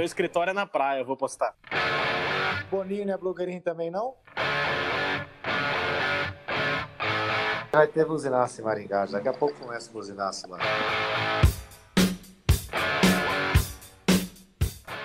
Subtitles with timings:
[0.00, 1.54] meu escritório é na praia, eu vou postar.
[2.70, 4.14] Boninho não é blogueirinho também, não?
[7.70, 9.04] Vai ter buzinaço em Maringá.
[9.04, 10.56] Daqui a pouco começa o buzinaço lá.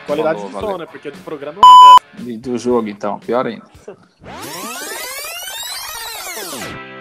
[0.05, 0.69] Qualidade Falou, de valeu.
[0.69, 0.85] som, né?
[0.85, 1.95] Porque do programa é uma.
[2.31, 3.69] E do jogo, então, pior ainda.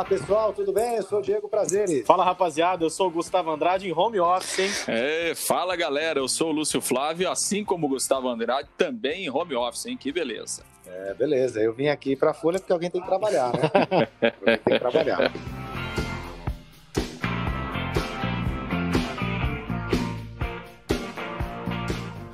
[0.00, 0.96] Olá, pessoal, tudo bem?
[0.96, 2.06] Eu sou o Diego Prazeres.
[2.06, 4.70] Fala, rapaziada, eu sou o Gustavo Andrade em home office, hein?
[4.88, 9.30] É, fala galera, eu sou o Lúcio Flávio, assim como o Gustavo Andrade, também em
[9.30, 9.98] home office, hein?
[9.98, 10.62] Que beleza.
[10.86, 11.60] É, beleza.
[11.60, 14.08] Eu vim aqui pra Folha porque alguém tem que trabalhar, né?
[14.40, 15.32] alguém tem que trabalhar.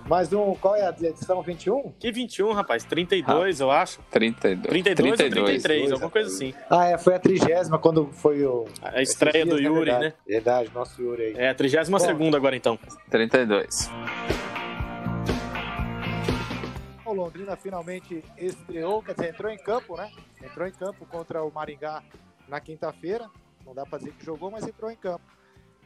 [0.09, 1.91] Mais um, qual é a edição 21?
[1.99, 2.85] Que 21, rapaz?
[2.85, 4.01] 32, eu acho.
[4.11, 4.63] 32.
[4.85, 6.55] 32, ou 33, alguma coisa assim.
[6.71, 8.67] Ah, é, foi a trigésima quando foi o...
[8.83, 9.79] A estreia esses do dias, né?
[9.79, 10.05] Yuri, verdade.
[10.05, 10.15] né?
[10.25, 11.35] Verdade, nosso Yuri aí.
[11.37, 12.79] É, a 32 segunda agora, então.
[13.11, 13.91] 32.
[17.05, 20.09] O Londrina finalmente estreou, quer dizer, entrou em campo, né?
[20.41, 22.01] Entrou em campo contra o Maringá
[22.49, 23.29] na quinta-feira.
[23.65, 25.36] Não dá pra dizer que jogou, mas entrou em campo.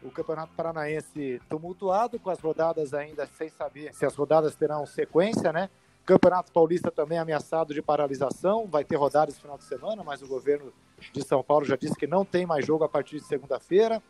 [0.02, 5.52] O Campeonato Paranaense tumultuado, com as rodadas ainda sem saber se as rodadas terão sequência,
[5.52, 5.68] né?
[6.04, 10.26] Campeonato Paulista também ameaçado de paralisação, vai ter rodadas no final de semana, mas o
[10.26, 10.72] governo
[11.12, 14.02] de São Paulo já disse que não tem mais jogo a partir de segunda-feira.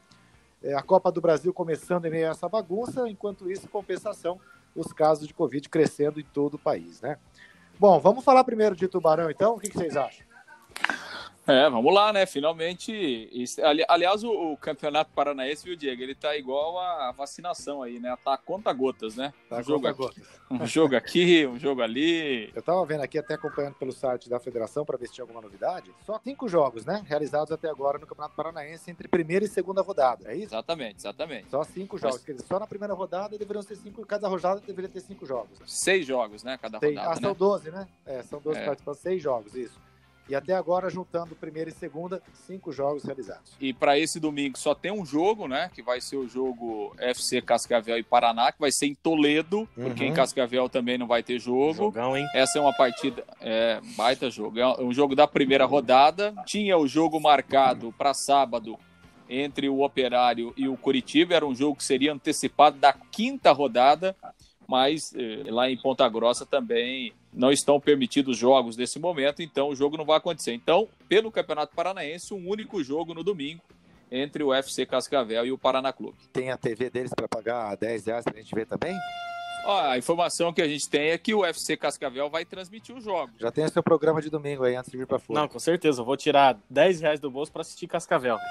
[0.62, 4.38] É, a Copa do Brasil começando em meio a essa bagunça, enquanto isso, compensação,
[4.74, 7.18] os casos de Covid crescendo em todo o país, né?
[7.78, 9.56] Bom, vamos falar primeiro de Tubarão, então?
[9.56, 10.24] O que, que vocês acham?
[11.50, 12.26] É, vamos lá, né?
[12.26, 13.28] Finalmente.
[13.88, 16.00] aliás, o, Campeonato Paranaense, viu, Diego?
[16.00, 18.16] Ele tá igual a vacinação aí, né?
[18.24, 19.32] Tá a conta gotas, né?
[19.48, 20.40] Tá, um, jogo conta aqui, gotas.
[20.50, 22.52] um jogo aqui, um jogo ali.
[22.54, 25.40] Eu tava vendo aqui, até acompanhando pelo site da federação para ver se tinha alguma
[25.40, 25.92] novidade.
[26.06, 27.02] Só cinco jogos, né?
[27.06, 30.30] Realizados até agora no Campeonato Paranaense entre primeira e segunda rodada.
[30.30, 30.54] É isso?
[30.54, 31.50] Exatamente, exatamente.
[31.50, 32.22] Só cinco jogos.
[32.22, 34.06] Quer dizer, só na primeira rodada deveriam ser cinco.
[34.06, 35.58] Cada rodada deveria ter cinco jogos.
[35.66, 36.56] Seis jogos, né?
[36.62, 37.36] Cada Tem- rodada, ah, são né?
[37.36, 37.88] 12, né?
[38.06, 38.64] É, são 12 É.
[38.66, 39.89] participantes, seis jogos, isso.
[40.30, 43.52] E até agora, juntando primeira e segunda, cinco jogos realizados.
[43.60, 45.68] E para esse domingo só tem um jogo, né?
[45.74, 50.04] Que vai ser o jogo FC Cascavel e Paraná, que vai ser em Toledo, porque
[50.04, 50.10] Uhum.
[50.10, 51.74] em Cascavel também não vai ter jogo.
[51.74, 52.24] Jogão, hein?
[52.32, 54.60] Essa é uma partida, é, baita jogo.
[54.60, 56.32] É um jogo da primeira rodada.
[56.46, 58.78] Tinha o jogo marcado para sábado
[59.28, 61.34] entre o Operário e o Curitiba.
[61.34, 64.14] Era um jogo que seria antecipado da quinta rodada,
[64.68, 69.76] mas eh, lá em Ponta Grossa também não estão permitidos jogos nesse momento, então o
[69.76, 70.52] jogo não vai acontecer.
[70.52, 73.62] Então, pelo Campeonato Paranaense, um único jogo no domingo
[74.10, 76.18] entre o FC Cascavel e o Paraná Clube.
[76.32, 78.96] Tem a TV deles para pagar 10 reais pra gente ver também?
[79.64, 83.04] Ó, a informação que a gente tem é que o FC Cascavel vai transmitir os
[83.04, 83.34] jogos.
[83.38, 85.38] Já tem o seu programa de domingo aí antes de vir pra fora.
[85.40, 86.00] Não, com certeza.
[86.00, 88.38] Eu vou tirar 10 reais do bolso pra assistir Cascavel.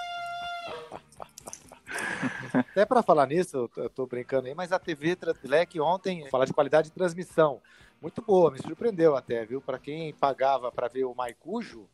[2.54, 6.54] Até para falar nisso, eu tô- brincando aí, mas a TV Black ontem, falar de
[6.54, 7.60] qualidade de transmissão,
[8.02, 9.62] muito boa, me surpreendeu até, viu?
[9.62, 11.88] Para quem pagava para ver o Maicujo,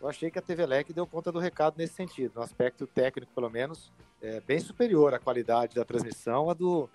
[0.00, 3.32] eu achei que a TV Lec deu conta do recado nesse sentido, no aspecto técnico,
[3.34, 6.88] pelo menos, é bem superior a qualidade da transmissão a do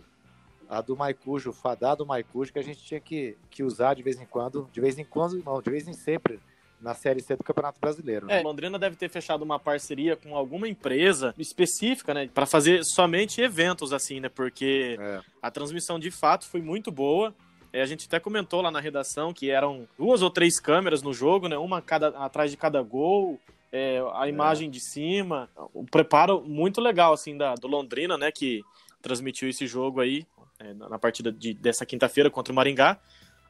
[0.70, 4.20] a do Maicujo, o fadado Maicujo, que a gente tinha que, que usar de vez
[4.22, 6.40] em quando, de vez em quando, não, de vez em sempre,
[6.80, 8.28] na Série C do Campeonato Brasileiro.
[8.28, 8.40] né?
[8.40, 12.30] É, Londrina deve ter fechado uma parceria com alguma empresa específica, né?
[12.32, 14.30] Pra fazer somente eventos, assim, né?
[14.30, 15.20] Porque É.
[15.42, 17.34] a transmissão de fato foi muito boa.
[17.72, 21.14] É, a gente até comentou lá na redação que eram duas ou três câmeras no
[21.14, 21.58] jogo, né?
[21.58, 23.40] Uma cada, atrás de cada gol,
[23.72, 28.32] é, a imagem de cima, o preparo muito legal, assim, da, do Londrina, né?
[28.32, 28.64] Que
[29.02, 30.26] transmitiu esse jogo aí
[30.60, 32.98] é, na na partida de, dessa quinta-feira contra o Maringá.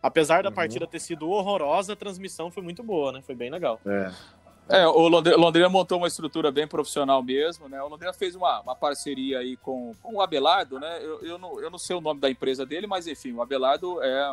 [0.02, 0.56] Apesar da Uhum.
[0.56, 3.22] partida ter sido horrorosa, a transmissão foi muito boa, né?
[3.22, 3.80] Foi bem legal.
[3.86, 4.12] É.
[4.70, 7.82] É, o Londrina, Londrina montou uma estrutura bem profissional mesmo, né?
[7.82, 11.00] O Londrina fez uma, uma parceria aí com, com o Abelardo, né?
[11.02, 14.02] Eu, eu, não, eu não sei o nome da empresa dele, mas enfim, o Abelardo
[14.04, 14.32] é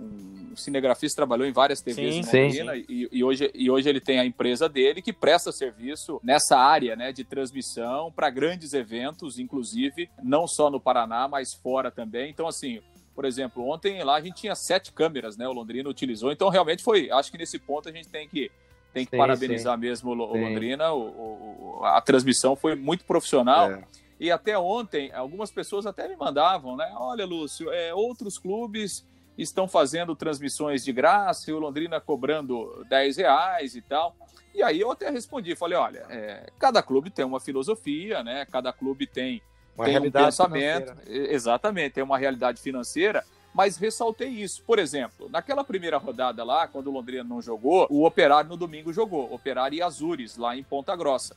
[0.00, 3.88] um cinegrafista, trabalhou em várias TVs Sim, em sim, Londrina E, e hoje, e hoje
[3.88, 7.12] ele tem a empresa dele que presta serviço nessa área, né?
[7.12, 12.30] De transmissão para grandes eventos, inclusive, não só no Paraná, mas fora também.
[12.30, 12.80] Então, assim,
[13.14, 15.46] por exemplo, ontem lá a gente tinha sete câmeras, né?
[15.46, 16.32] O Londrina utilizou.
[16.32, 17.10] Então, realmente foi.
[17.10, 18.50] Acho que nesse ponto a gente tem que,
[18.94, 20.40] tem que Sim, parabenizar mesmo o, Lo- o Sim.
[20.44, 20.92] Londrina.
[20.92, 23.72] O, o- a transmissão foi muito profissional.
[23.72, 23.82] É.
[24.18, 26.90] E até ontem, algumas pessoas até me mandavam, né?
[26.96, 29.04] Olha, Lúcio, é, outros clubes
[29.36, 34.14] estão fazendo transmissões de graça e o Londrina cobrando 10 reais e tal.
[34.54, 38.46] E aí eu até respondi, falei, olha, é, cada clube tem uma filosofia, né?
[38.50, 39.42] Cada clube tem
[39.76, 40.94] Uma tem um pensamento.
[40.94, 41.02] né?
[41.08, 43.24] Exatamente, tem uma realidade financeira.
[43.54, 44.62] Mas ressaltei isso.
[44.64, 48.92] Por exemplo, naquela primeira rodada lá, quando o Londrina não jogou, o Operário no domingo
[48.92, 51.36] jogou, Operário e Azures, lá em Ponta Grossa.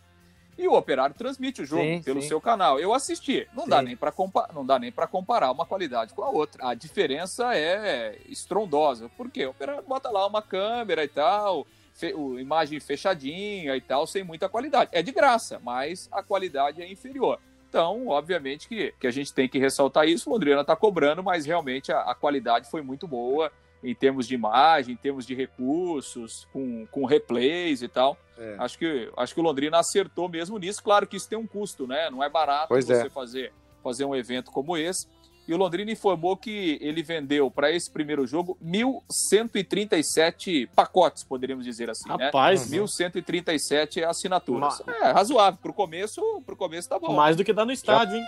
[0.57, 2.29] E o Operário transmite o jogo sim, pelo sim.
[2.29, 2.79] seu canal.
[2.79, 3.47] Eu assisti.
[3.53, 3.69] Não sim.
[3.69, 6.69] dá nem para compa não dá nem para comparar uma qualidade com a outra.
[6.69, 9.07] A diferença é estrondosa.
[9.15, 9.45] Por quê?
[9.45, 12.09] O Operário bota lá uma câmera e tal, fe
[12.39, 14.89] imagem fechadinha e tal, sem muita qualidade.
[14.91, 17.39] É de graça, mas a qualidade é inferior.
[17.69, 20.29] Então, obviamente que, que a gente tem que ressaltar isso.
[20.29, 23.51] O Londrina está cobrando, mas realmente a, a, qualidade foi muito boa
[23.83, 28.17] em termos de imagem, em termos de recursos, com, com replays e tal.
[28.37, 28.55] É.
[28.59, 30.81] Acho, que, acho que o Londrina acertou mesmo nisso.
[30.81, 32.09] Claro que isso tem um custo, né?
[32.09, 33.09] Não é barato pois você é.
[33.09, 33.53] fazer,
[33.83, 35.07] fazer um evento como esse.
[35.47, 41.89] E o Londrina informou que ele vendeu para esse primeiro jogo 1.137 pacotes, poderíamos dizer
[41.89, 42.25] assim, né?
[42.25, 42.79] Rapaz, né?
[42.79, 44.81] 1.137 assinaturas.
[44.85, 45.01] Mas...
[45.01, 45.57] É, razoável.
[45.61, 47.13] Pro começo, pro começo tá bom.
[47.13, 48.19] Mais do que dá no estádio, Já...
[48.19, 48.25] hein?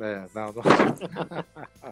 [0.00, 0.62] É, não, não.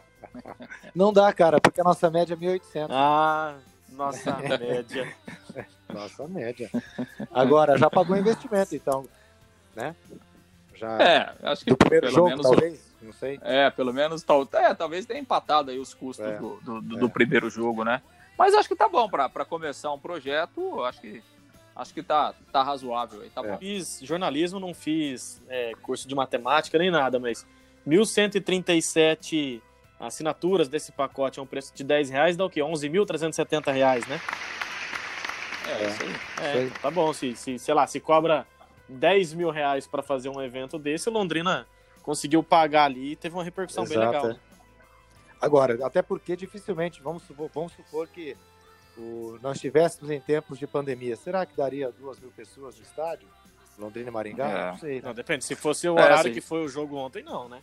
[0.94, 2.86] não dá, cara, porque a nossa média é 1.800.
[2.90, 3.56] Ah,
[3.90, 5.12] nossa média.
[5.92, 6.70] Nossa média.
[7.32, 9.06] Agora, já pagou investimento, então,
[9.74, 9.96] né?
[10.76, 11.02] Já...
[11.02, 13.38] É, acho que do primeiro jogo, menos, talvez não sei.
[13.42, 16.96] É, pelo menos tal, é, talvez tenha empatado aí os custos é, do, do, do,
[16.96, 17.00] é.
[17.00, 18.02] do, primeiro jogo, né?
[18.38, 21.22] Mas acho que tá bom para começar um projeto, acho que
[21.74, 23.48] acho que tá, tá razoável aí, tá é.
[23.48, 23.58] bom.
[23.58, 27.46] Fiz jornalismo, não fiz é, curso de matemática nem nada, mas
[27.86, 29.60] 1.137
[30.00, 32.60] assinaturas desse pacote a um preço de 10 reais dá o quê?
[32.60, 34.20] 11.370 reais, né?
[35.66, 36.08] É, é, isso aí.
[36.08, 36.70] É, isso aí.
[36.82, 38.46] tá bom, se, se, sei lá, se cobra
[38.88, 41.66] 10 mil reais para fazer um evento desse, Londrina
[42.02, 44.30] conseguiu pagar ali e teve uma repercussão Exato, bem legal.
[44.30, 44.36] É.
[45.40, 48.36] Agora, até porque dificilmente, vamos supor, vamos supor que
[48.96, 53.28] o, nós estivéssemos em tempos de pandemia, será que daria duas mil pessoas no estádio?
[53.78, 54.48] Londrina e Maringá?
[54.48, 54.70] É.
[54.70, 54.94] Não sei.
[54.96, 55.02] Né?
[55.04, 55.44] Não, depende.
[55.44, 57.60] Se fosse o é, horário que foi o jogo ontem, não, né?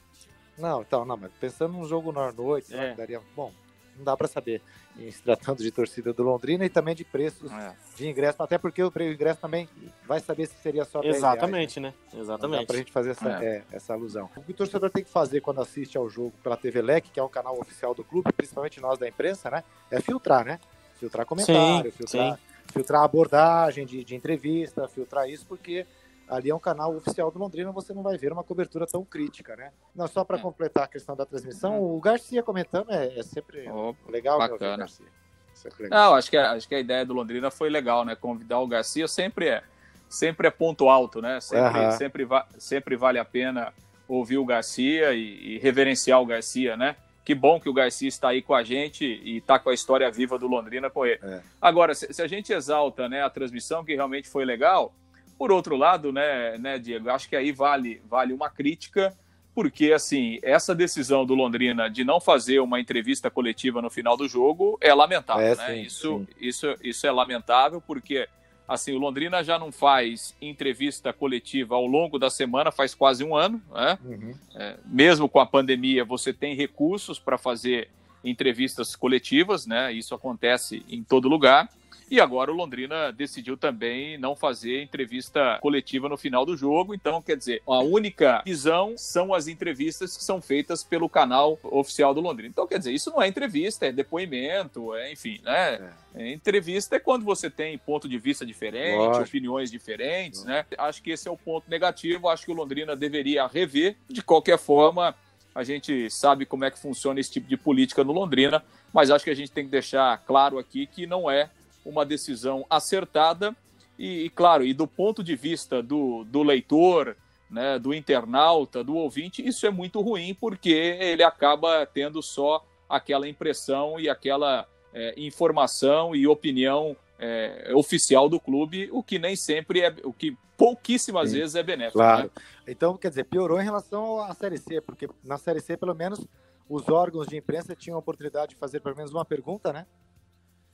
[0.58, 2.94] Não, então, não, mas pensando num jogo na noite, é.
[2.94, 3.20] daria.
[3.36, 3.52] Bom,
[3.98, 4.62] não dá para saber
[4.98, 7.74] em se tratando de torcida do Londrina e também de preços é.
[7.95, 9.68] de ingresso, até porque o ingresso também
[10.06, 12.19] vai saber se seria só 10 Exatamente, reais, né?
[12.19, 12.62] Exatamente.
[12.62, 13.45] Dá pra gente fazer essa, é.
[13.45, 14.30] É, essa alusão.
[14.36, 17.19] O que o torcedor tem que fazer quando assiste ao jogo pela TV Leque, que
[17.19, 19.63] é um canal oficial do clube, principalmente nós da imprensa, né?
[19.90, 20.60] É filtrar, né?
[21.00, 22.42] Filtrar comentário, sim, filtrar, sim.
[22.72, 25.86] filtrar abordagem de, de entrevista, filtrar isso, porque
[26.28, 29.56] ali é um canal oficial do Londrina, você não vai ver uma cobertura tão crítica,
[29.56, 29.72] né?
[29.96, 30.42] Não, só para é.
[30.42, 31.98] completar a questão da transmissão, uhum.
[31.98, 34.38] o Garcia comentando é, é sempre oh, legal.
[34.38, 34.78] Bacana.
[34.78, 35.06] Garcia.
[35.54, 36.00] Sempre legal.
[36.00, 38.16] Não, acho que, acho que a ideia do Londrina foi legal, né?
[38.16, 39.64] Convidar o Garcia sempre é,
[40.10, 41.40] sempre é ponto alto, né?
[41.40, 41.92] Sempre, uhum.
[41.92, 43.74] sempre, va sempre vale a pena
[44.08, 46.96] ouvir o Garcia e, e, reverenciar o Garcia, né?
[47.24, 50.12] Que bom que o Garcia está aí com a gente e está com a história
[50.12, 51.20] viva do Londrina com ele.
[51.24, 51.42] É.
[51.62, 54.94] Agora, se, se, a gente exalta né, a transmissão, que realmente foi legal,
[55.38, 59.16] por outro lado, né, né, Diego, acho que aí vale, vale uma crítica,
[59.54, 64.28] porque assim, essa decisão do Londrina de não fazer uma entrevista coletiva no final do
[64.28, 65.68] jogo é lamentável, é, né?
[65.68, 66.28] Sim, isso, sim.
[66.40, 68.28] isso, isso é lamentável, porque
[68.68, 73.36] assim, o Londrina já não faz entrevista coletiva ao longo da semana, faz quase um
[73.36, 73.98] ano, né?
[74.04, 74.34] Uhum.
[74.56, 77.90] É, mesmo com a pandemia, você tem recursos para fazer
[78.24, 79.92] entrevistas coletivas, né?
[79.92, 81.70] Isso acontece em todo lugar.
[82.13, 86.94] E agora o Londrina decidiu também não fazer entrevista coletiva no final do jogo.
[86.94, 92.13] Então, quer dizer, a única visão são as entrevistas que são feitas pelo canal oficial
[92.13, 92.50] do Londrina.
[92.50, 95.92] Então, quer dizer, isso não é entrevista, é depoimento, é, enfim, né?
[96.13, 96.24] É.
[96.24, 99.25] É, entrevista é quando você tem ponto de vista diferente, Lógico.
[99.25, 100.69] opiniões diferentes, Lógico.
[100.69, 100.77] né?
[100.77, 102.29] Acho que esse é o ponto negativo.
[102.29, 103.98] Acho que o Londrina deveria rever.
[104.08, 105.15] De qualquer forma,
[105.55, 109.25] a gente sabe como é que funciona esse tipo de política no Londrina, mas acho
[109.25, 111.50] que a gente tem que deixar claro aqui que não é
[111.86, 113.56] uma decisão acertada
[113.98, 117.16] e, e, claro, e do ponto de vista do, do leitor,
[117.50, 123.28] né, do internauta, do ouvinte, isso é muito ruim porque ele acaba tendo só aquela
[123.28, 129.82] impressão e aquela é, informação e opinião é, oficial do clube, o que nem sempre
[129.82, 132.00] é, o que pouquíssimas Sim, vezes é benéfico.
[132.00, 132.24] Claro.
[132.24, 132.44] Né?
[132.68, 136.25] Então, quer dizer, piorou em relação à Série C, porque na Série C, pelo menos,
[136.70, 139.86] os órgãos de imprensa tinham a oportunidade de fazer pelo menos uma pergunta, né?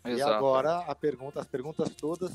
[0.06, 0.32] Exato.
[0.32, 2.34] E agora a pergunta, as perguntas todas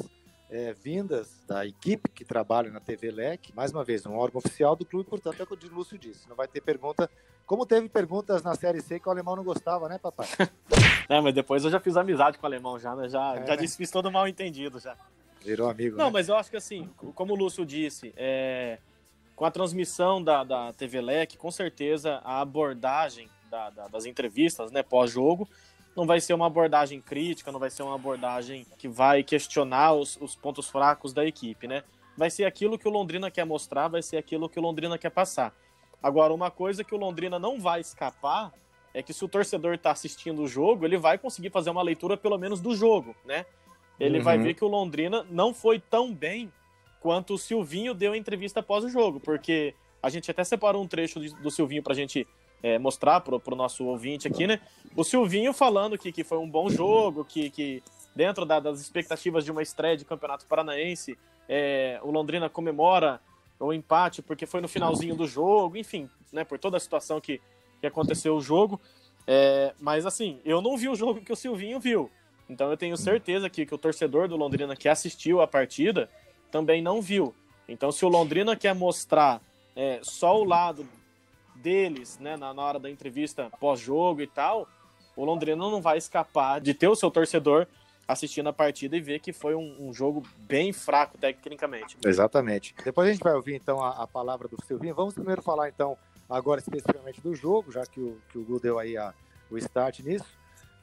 [0.50, 4.76] é, vindas da equipe que trabalha na TV LEC, mais uma vez, um órgão oficial
[4.76, 6.28] do clube, portanto, é o que o Lúcio disse.
[6.28, 7.11] Não vai ter pergunta.
[7.47, 10.26] Como teve perguntas na Série C que o alemão não gostava, né, papai?
[11.09, 13.09] é, mas depois eu já fiz amizade com o alemão, já, né?
[13.09, 14.97] Já, é, já desfiz todo mal entendido já.
[15.42, 15.97] Virou amigo.
[15.97, 16.11] Não, né?
[16.12, 18.78] mas eu acho que assim, como o Lúcio disse, é,
[19.37, 24.71] com a transmissão da, da TV LEC, com certeza a abordagem da, da, das entrevistas,
[24.71, 25.49] né, pós-jogo,
[25.96, 30.16] não vai ser uma abordagem crítica, não vai ser uma abordagem que vai questionar os,
[30.20, 31.84] os pontos fracos da equipe, né?
[32.16, 35.10] Vai ser aquilo que o Londrina quer mostrar, vai ser aquilo que o Londrina quer
[35.10, 35.54] passar.
[36.02, 38.52] Agora, uma coisa que o Londrina não vai escapar
[38.92, 42.16] é que se o torcedor está assistindo o jogo, ele vai conseguir fazer uma leitura
[42.16, 43.46] pelo menos do jogo, né?
[43.98, 44.24] Ele uhum.
[44.24, 46.52] vai ver que o Londrina não foi tão bem
[47.00, 50.86] quanto o Silvinho deu a entrevista após o jogo, porque a gente até separou um
[50.86, 52.26] trecho do Silvinho para a gente
[52.64, 54.59] é, mostrar para o nosso ouvinte aqui, né?
[54.97, 57.83] O Silvinho falando que, que foi um bom jogo, que, que
[58.16, 63.21] dentro da, das expectativas de uma estreia de Campeonato Paranaense, é, o Londrina comemora
[63.61, 66.42] o empate porque foi no finalzinho do jogo, enfim, né?
[66.42, 67.38] Por toda a situação que,
[67.83, 68.80] que aconteceu o jogo.
[69.26, 72.11] É, mas assim, eu não vi o jogo que o Silvinho viu.
[72.49, 76.09] Então eu tenho certeza que, que o torcedor do Londrina que assistiu a partida
[76.50, 77.35] também não viu.
[77.68, 79.42] Então se o Londrina quer mostrar
[79.76, 80.88] é, só o lado
[81.64, 84.68] deles, né, na, na hora da entrevista pós-jogo e tal,
[85.16, 87.66] o Londrina não vai escapar de ter o seu torcedor
[88.06, 91.97] assistindo a partida e ver que foi um, um, jogo bem fraco tecnicamente.
[92.04, 92.75] Exatamente.
[92.85, 94.94] Depois a gente vai ouvir então a, a, palavra do Silvinho.
[94.94, 95.97] Vamos primeiro falar então
[96.28, 99.14] agora especificamente do jogo, já que o, que o Gu deu aí a,
[99.50, 100.26] o start nisso.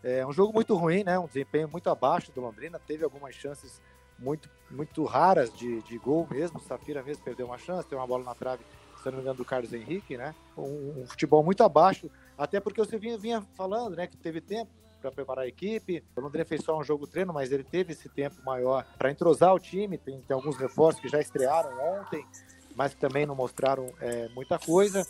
[0.04, 1.20] É um jogo muito ruim, né?
[1.20, 2.80] Um desempenho muito abaixo do Londrina.
[2.80, 3.80] Teve algumas chances
[4.18, 6.60] muito, muito raras de, de gol mesmo.
[6.60, 8.64] Safira mesmo perdeu uma chance, tem uma bola na trave,
[9.02, 10.36] se não me engano, do Carlos Henrique, né?
[10.58, 14.08] Um, um futebol muito abaixo, até porque o Silvinho vinha falando, né?
[14.08, 16.04] Que teve tempo para preparar a equipe.
[16.16, 19.54] O Londrina fez só um jogo treino, mas ele teve esse tempo maior para entrosar
[19.54, 19.98] o time.
[19.98, 22.26] Tem, tem, alguns reforços que já estrearam ontem,
[22.76, 25.06] mas que também não mostraram é, muita coisa.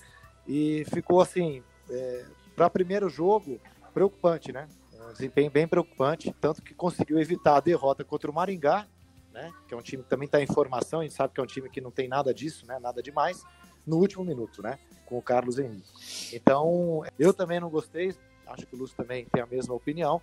[0.48, 3.60] E ficou assim, é, para primeiro jogo,
[3.94, 4.68] preocupante, né?
[4.94, 8.88] Um desempenho bem preocupante, tanto que conseguiu evitar a derrota contra o Maringá,
[9.34, 9.52] né?
[9.68, 11.48] Que é um time que também está em formação, a gente sabe que é um
[11.48, 12.80] time que não tem nada disso, né?
[12.80, 13.44] Nada demais,
[13.86, 14.80] no último minuto, né?
[15.06, 15.90] Com o Carlos Henrique.
[16.34, 18.14] Então, eu também não gostei,
[18.48, 20.22] acho que o Lúcio também tem a mesma opinião.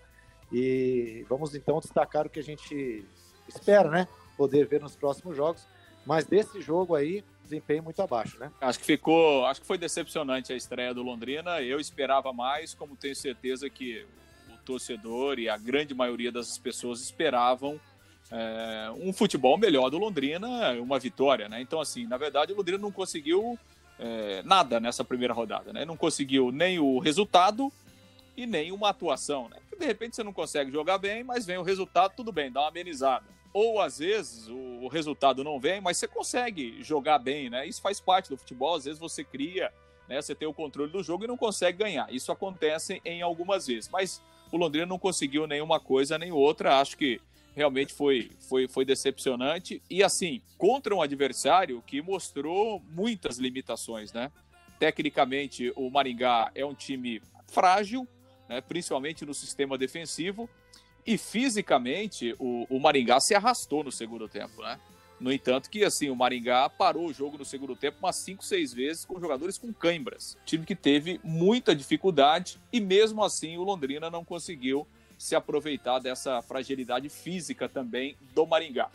[0.53, 3.05] E vamos então destacar o que a gente
[3.47, 4.09] espera, né?
[4.37, 5.67] Poder ver nos próximos jogos.
[6.07, 8.50] Mas desse jogo aí, desempenho muito abaixo, né?
[8.61, 11.61] Acho que ficou, acho que foi decepcionante a estreia do Londrina.
[11.61, 14.07] Eu esperava mais, como tenho certeza que
[14.49, 17.79] o torcedor e a grande maioria das pessoas esperavam
[18.30, 21.61] é, um futebol melhor do Londrina, uma vitória, né?
[21.61, 23.58] Então, assim, na verdade, o Londrina não conseguiu
[23.99, 25.85] é, nada nessa primeira rodada, né?
[25.85, 27.73] Não conseguiu nem o resultado
[28.37, 29.56] e nem uma atuação, né?
[29.78, 32.68] de repente você não consegue jogar bem, mas vem o resultado, tudo bem, dá uma
[32.68, 33.25] amenizada.
[33.52, 37.66] Ou às vezes o resultado não vem, mas você consegue jogar bem, né?
[37.66, 39.73] Isso faz parte do futebol, às vezes você cria,
[40.08, 40.20] né?
[40.20, 42.12] Você tem o controle do jogo e não consegue ganhar.
[42.12, 44.20] Isso acontece em algumas vezes, mas
[44.52, 46.80] o Londrina não conseguiu nenhuma coisa nem outra.
[46.80, 47.20] Acho que
[47.59, 49.83] realmente foi, foi, foi decepcionante.
[49.91, 54.31] E assim, contra um adversário que mostrou muitas limitações, né?
[54.79, 58.07] Tecnicamente, o Maringá é um time frágil,
[58.49, 60.49] né, principalmente no sistema defensivo.
[61.05, 64.79] E fisicamente, o, o, Maringá se arrastou no segundo tempo, né?
[65.19, 68.73] No entanto, que assim, o Maringá parou o jogo no segundo tempo umas 5, 6
[68.73, 70.38] vezes com jogadores com câimbras.
[70.45, 74.87] Time que teve muita dificuldade e mesmo assim o Londrina não conseguiu
[75.19, 78.89] se aproveitar dessa fragilidade física também do Maringá.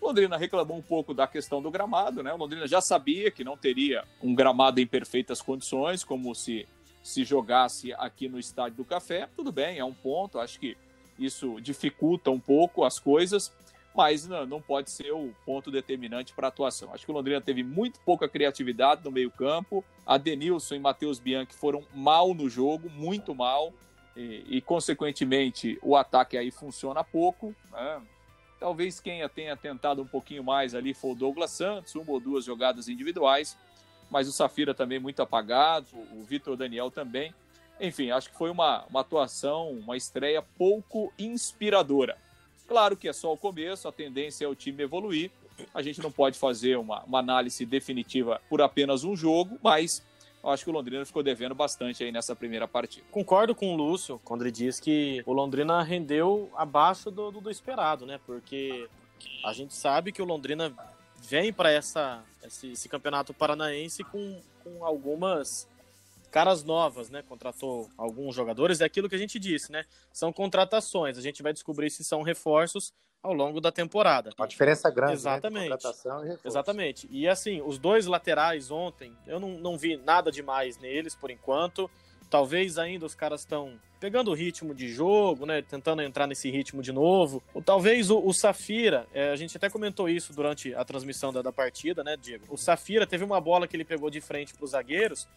[0.00, 2.32] Londrina reclamou um pouco da questão do gramado, né?
[2.32, 6.66] O Londrina já sabia que não teria um gramado em perfeitas condições, como se
[7.02, 10.76] se jogasse aqui no Estádio do Café, tudo bem, é um ponto, acho que
[11.18, 13.52] isso dificulta um pouco as coisas,
[13.94, 16.92] mas não, não pode ser o ponto determinante para a atuação.
[16.94, 21.54] Acho que o Londrina teve muito pouca criatividade no meio-campo, a Denilson e Matheus Bianchi
[21.54, 23.72] foram mal no jogo, muito mal,
[24.16, 27.54] e, e consequentemente o ataque aí funciona pouco.
[27.70, 28.02] Né?
[28.58, 32.44] Talvez quem tenha tentado um pouquinho mais ali foi o Douglas Santos, uma ou duas
[32.44, 33.56] jogadas individuais
[34.10, 37.32] mas o Safira também muito apagado, o Vitor Daniel também.
[37.80, 42.18] Enfim, acho que foi uma, uma atuação, uma estreia pouco inspiradora.
[42.66, 45.30] Claro que é só o começo, a tendência é o time evoluir.
[45.72, 50.04] A gente não pode fazer uma, uma análise definitiva por apenas um jogo, mas
[50.44, 53.06] acho que o Londrina ficou devendo bastante aí nessa primeira partida.
[53.10, 57.50] Concordo com o Lúcio quando ele diz que o Londrina rendeu abaixo do, do, do
[57.50, 58.18] esperado, né?
[58.24, 58.88] Porque
[59.44, 60.74] a gente sabe que o Londrina
[61.22, 65.68] vem para essa esse, esse, campeonato paranaense com, com algumas
[66.30, 67.22] caras novas, né?
[67.22, 69.84] Contratou alguns jogadores, é aquilo que a gente disse, né?
[70.12, 71.18] São contratações.
[71.18, 74.30] A gente vai descobrir se são reforços ao longo da temporada.
[74.36, 75.68] Uma diferença grande, Exatamente.
[75.68, 75.76] Né?
[75.76, 77.08] Contratação e Exatamente.
[77.10, 81.90] E assim, os dois laterais ontem, eu não, não vi nada demais neles por enquanto.
[82.30, 85.60] Talvez ainda os caras estão pegando o ritmo de jogo, né?
[85.62, 87.42] Tentando entrar nesse ritmo de novo.
[87.52, 91.42] Ou talvez o, o Safira, é, a gente até comentou isso durante a transmissão da,
[91.42, 92.44] da partida, né, Diego?
[92.48, 95.28] O Safira teve uma bola que ele pegou de frente para os zagueiros,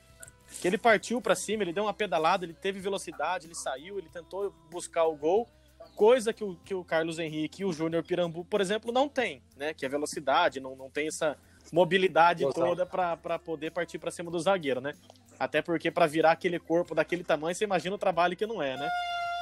[0.62, 4.10] que ele partiu para cima, ele deu uma pedalada, ele teve velocidade, ele saiu, ele
[4.10, 5.50] tentou buscar o gol,
[5.96, 9.42] coisa que o, que o Carlos Henrique e o Júnior Pirambu, por exemplo, não tem,
[9.56, 9.74] né?
[9.74, 11.38] Que é velocidade, não, não tem essa
[11.72, 14.94] mobilidade toda para poder partir para cima do zagueiro, né?
[15.40, 18.78] Até porque para virar aquele corpo daquele tamanho, você imagina o trabalho que não é,
[18.78, 18.90] né?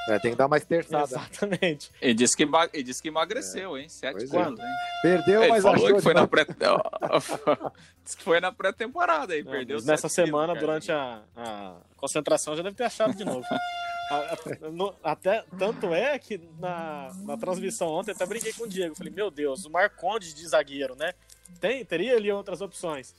[0.10, 1.04] É, tem que dar mais terçada.
[1.04, 1.92] Exatamente.
[2.02, 3.88] Ele disse que, ele disse que emagreceu, hein?
[3.88, 4.66] Sete quilos, hein?
[5.04, 6.46] Perdeu, Ele mas falou achou que foi na pré...
[8.04, 12.56] Disse que foi na pré-temporada aí, Não, perdeu nessa semana, quilos, durante a, a concentração,
[12.56, 13.46] já deve ter achado de novo.
[14.12, 14.34] A-
[14.66, 18.94] a- no- até, tanto é que na, na transmissão ontem, até brinquei com o Diego.
[18.96, 21.14] Falei, meu Deus, o Marcondes de zagueiro, né?
[21.60, 23.16] Tem, teria ali outras opções.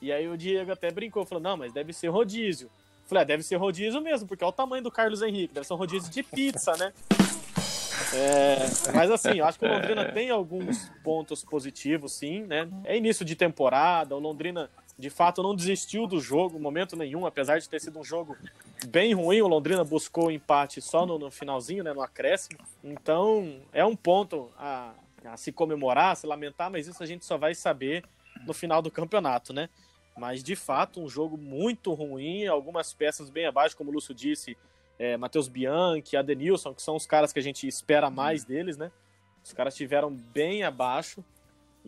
[0.00, 2.70] E aí o Diego até brincou, falou, não, mas deve ser rodízio.
[3.06, 5.72] Falei, ah, deve ser rodízio mesmo, porque olha o tamanho do Carlos Henrique, deve ser
[5.74, 6.92] um rodízio de pizza, né?
[8.14, 8.56] É,
[8.94, 12.68] mas assim, eu acho que o Londrina tem alguns pontos positivos, sim, né?
[12.84, 17.58] É início de temporada, o Londrina de fato não desistiu do jogo, momento nenhum, apesar
[17.58, 18.36] de ter sido um jogo
[18.88, 22.58] bem ruim, o Londrina buscou o empate só no, no finalzinho, né, no acréscimo.
[22.82, 27.24] Então, é um ponto a, a se comemorar, a se lamentar, mas isso a gente
[27.24, 28.04] só vai saber
[28.46, 29.68] no final do campeonato, né?
[30.16, 34.56] Mas de fato, um jogo muito ruim, algumas peças bem abaixo, como o Lúcio disse,
[34.98, 38.90] é, Matheus Bianchi, Adenilson, que são os caras que a gente espera mais deles, né?
[39.44, 41.22] Os caras estiveram bem abaixo.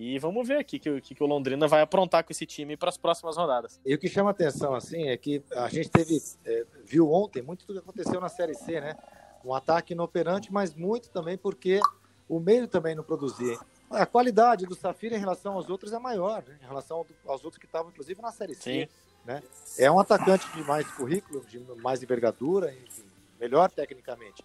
[0.01, 2.89] E vamos ver aqui que, que, que o Londrina vai aprontar com esse time para
[2.89, 3.81] as próximas rodadas.
[3.85, 7.67] E o que chama atenção, assim, é que a gente teve, é, viu ontem muito
[7.67, 8.97] do que aconteceu na Série C, né?
[9.45, 11.81] Um ataque inoperante, mas muito também porque
[12.29, 13.59] o meio também não produzia.
[13.91, 16.57] A qualidade do Safira em relação aos outros é maior, né?
[16.63, 18.63] em relação aos outros que estavam, inclusive, na Série C.
[18.63, 18.89] Sim.
[19.25, 19.43] Né?
[19.77, 23.03] É um atacante de mais currículo, de mais envergadura, enfim,
[23.41, 24.45] melhor tecnicamente.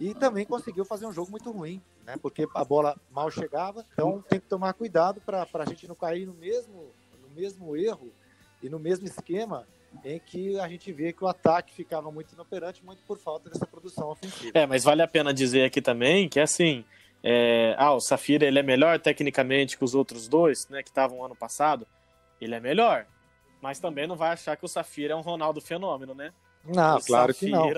[0.00, 2.16] E também conseguiu fazer um jogo muito ruim, né?
[2.20, 3.84] porque a bola mal chegava.
[3.92, 6.90] Então tem que tomar cuidado para a gente não cair no mesmo,
[7.22, 8.10] no mesmo erro
[8.62, 9.66] e no mesmo esquema
[10.02, 13.66] em que a gente vê que o ataque ficava muito inoperante, muito por falta dessa
[13.66, 14.58] produção ofensiva.
[14.58, 16.82] É, mas vale a pena dizer aqui também que assim,
[17.22, 21.22] é, ah, o Safira ele é melhor tecnicamente que os outros dois, né, que estavam
[21.22, 21.86] ano passado.
[22.40, 23.06] Ele é melhor,
[23.60, 26.32] mas também não vai achar que o Safira é um Ronaldo fenômeno, né?
[26.64, 27.68] Não, o claro que não.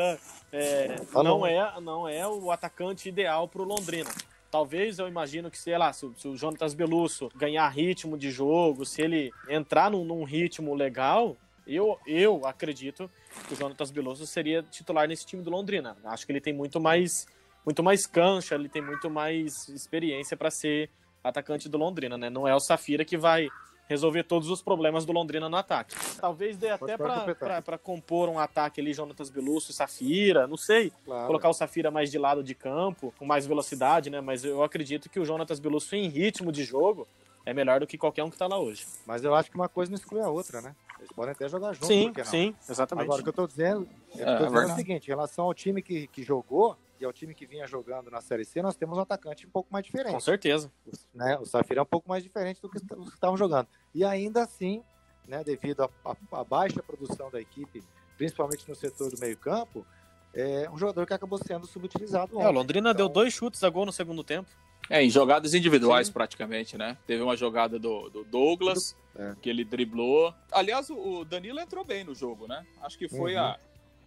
[0.52, 4.10] É, não é não é o atacante ideal para o Londrina.
[4.50, 8.30] Talvez eu imagino que, sei lá, se, o- se o Jonatas Belusso ganhar ritmo de
[8.30, 11.36] jogo, se ele entrar num, num ritmo legal,
[11.66, 13.10] eu, eu acredito
[13.49, 15.97] que o Jonatas Belusso seria titular nesse time do Londrina.
[16.04, 17.26] Acho que ele tem muito mais,
[17.64, 20.90] muito mais cancha, ele tem muito mais experiência para ser
[21.25, 22.28] atacante do Londrina, né?
[22.28, 23.49] Não é o Safira que vai
[23.88, 25.95] resolver todos os problemas do Londrina no ataque.
[26.21, 31.26] Talvez dê até para compor um ataque ali, Jonatas Belusso e Safira, não sei Claro.
[31.26, 34.21] colocar o Safira mais de lado de campo, com mais velocidade, né?
[34.21, 37.06] Mas eu acredito que o Jonatas Belusso em ritmo de jogo
[37.45, 38.86] é melhor do que qualquer um que tá lá hoje.
[39.06, 40.75] Mas eu acho que uma coisa não exclui a outra, né?
[40.99, 43.04] Eles podem até jogar juntos, sim, sim, exatamente.
[43.04, 44.75] Agora, o que eu tô dizendo, eu É, tô é dizendo o verdade.
[44.80, 48.21] seguinte, em relação ao time que, que jogou e ao time que vinha jogando na
[48.21, 50.23] Série C, nós temos um atacante um pouco mais Com diferente.
[50.23, 50.71] certeza.
[51.12, 51.36] Né?
[51.38, 53.67] O Safira é um pouco mais diferente do que os que estavam jogando.
[53.95, 54.82] E ainda assim,
[55.26, 55.88] né, devido
[56.32, 57.82] à baixa produção da equipe,
[58.17, 59.84] principalmente no setor do meio campo,
[60.32, 62.54] é um jogador que acabou sendo subutilizado É, o ontem.
[62.54, 64.49] Londrina deu Então- dois chutes a gol no segundo tempo.
[64.91, 66.12] É, em jogadas individuais Sim.
[66.12, 66.97] praticamente, né?
[67.06, 69.34] Teve uma jogada do, do Douglas, É.
[69.41, 70.32] que ele driblou.
[70.50, 72.65] Aliás, o, o Danilo entrou bem no jogo, né?
[72.80, 73.41] Acho que foi Uhum.
[73.43, 73.58] a.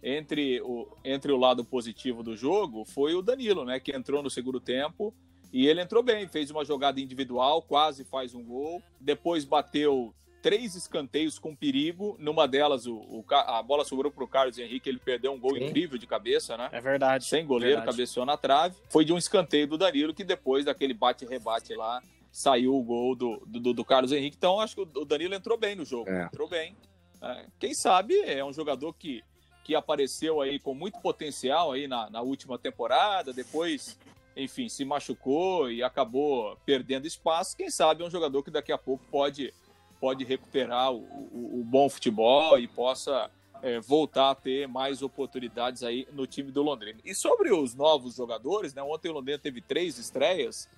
[0.02, 3.80] Entre o, entre o lado positivo do jogo, foi o Danilo, né?
[3.80, 5.14] Que entrou no segundo tempo.
[5.52, 8.82] E ele entrou bem, fez uma jogada individual, quase faz um gol.
[9.00, 12.16] Depois bateu três escanteios com perigo.
[12.20, 15.56] Numa delas, o, o a bola sobrou para o Carlos Henrique, ele perdeu um gol
[15.56, 15.64] Sim.
[15.64, 16.68] incrível de cabeça, né?
[16.72, 17.24] É verdade.
[17.24, 17.96] sem goleiro, verdade.
[17.96, 18.76] cabeceou na trave.
[18.88, 23.42] Foi de um escanteio do Danilo, que depois daquele bate-rebate lá, saiu o gol do,
[23.46, 24.36] do, do Carlos Henrique.
[24.36, 26.08] Então, acho que o Danilo entrou bem no jogo.
[26.08, 26.26] É.
[26.26, 26.76] Entrou bem.
[27.20, 29.24] É, quem sabe é um jogador que,
[29.66, 33.98] que apareceu aí com muito potencial aí na, na última temporada, depois,
[34.36, 37.56] enfim, se machucou e acabou perdendo espaço.
[37.56, 39.52] Quem sabe é um jogador que daqui a pouco pode,
[40.00, 43.28] pode recuperar o, o, o bom futebol e possa
[43.60, 47.00] é, voltar a ter mais oportunidades aí no time do Londrina.
[47.04, 48.80] E sobre os novos jogadores, né?
[48.84, 50.68] Ontem o Londrina teve três estreias.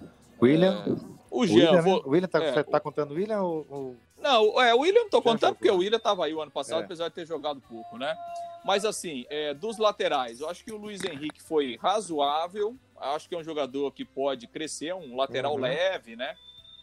[0.41, 0.91] William, É,
[1.31, 1.83] o Jean, William, né?
[1.83, 5.11] vou- William tá, é, tá contando o William ou, ou- não, é, o William não
[5.11, 6.85] tô contando porque o William tava aí o ano passado, É.
[6.85, 8.17] apesar de ter jogado pouco, né?
[8.65, 12.77] Mas assim, é, dos laterais, eu acho que o Luiz Henrique foi razoável.
[13.01, 15.61] Acho que é um jogador que pode crescer, um lateral Uhum.
[15.61, 16.35] leve, né?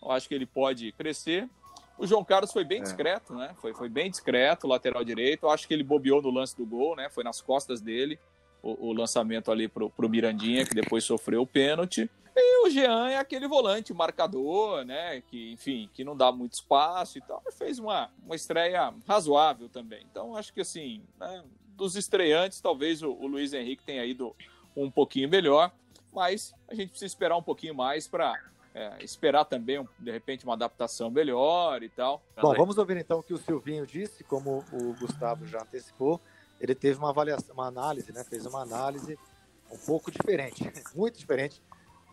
[0.02, 1.50] Eu acho que ele pode crescer.
[1.98, 2.84] O João Carlos foi bem É.
[2.84, 3.54] discreto, né?
[3.62, 5.43] Foi, foi bem discreto, lateral direito.
[5.45, 7.10] Eu acho que ele bobeou no lance do gol, né?
[7.10, 8.17] Foi nas costas dele
[8.65, 12.10] o, o lançamento ali pro, pro Mirandinha, que depois sofreu o pênalti.
[12.36, 15.21] E o Jean é aquele volante marcador, né?
[15.21, 17.41] Que, enfim, que não dá muito espaço e tal.
[17.45, 20.06] Mas fez uma, uma estreia razoável também.
[20.10, 24.36] Então, acho que assim, né, dos estreantes, talvez o, o Luiz Henrique tenha ido
[24.75, 25.71] um pouquinho melhor.
[26.12, 28.34] Mas a gente precisa esperar um pouquinho mais para
[28.73, 32.21] é, esperar também, de repente, uma adaptação melhor e tal.
[32.41, 36.19] Bom, vamos ouvir então o que o Silvinho disse, como o Gustavo já antecipou.
[36.60, 38.24] Ele teve uma avaliação, uma análise, né?
[38.24, 39.18] Fez uma análise
[39.72, 41.62] um pouco diferente, muito diferente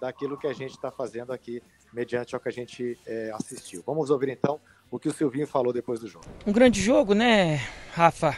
[0.00, 3.82] daquilo que a gente está fazendo aqui, mediante ao que a gente é, assistiu.
[3.86, 6.26] Vamos ouvir então o que o Silvinho falou depois do jogo.
[6.46, 7.56] Um grande jogo, né,
[7.92, 8.36] Rafa?